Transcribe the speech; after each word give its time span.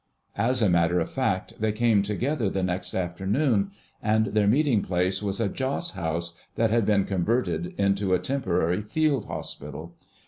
As 0.39 0.63
a 0.63 0.67
matter 0.69 0.99
of 0.99 1.11
fact, 1.11 1.53
they 1.59 1.71
came 1.71 2.01
together 2.01 2.49
the 2.49 2.63
next 2.63 2.95
afternoon, 2.95 3.69
and 4.01 4.25
their 4.33 4.47
meeting 4.47 4.81
place 4.81 5.21
was 5.21 5.39
a 5.39 5.47
Joss 5.47 5.91
house 5.91 6.33
that 6.55 6.71
had 6.71 6.87
been 6.87 7.05
converted 7.05 7.75
into 7.77 8.15
a 8.15 8.19
temporary 8.19 8.81
field 8.81 9.25
hospital. 9.27 9.93